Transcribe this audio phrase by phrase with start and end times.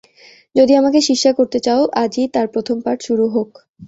[0.55, 3.49] যদি আমাকে শিষ্যা করতে চাও আজই তার প্রথম পাঠ শুরু হোক।